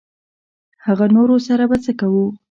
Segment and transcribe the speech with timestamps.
[0.85, 2.25] هغه نورو سره به څه کوو.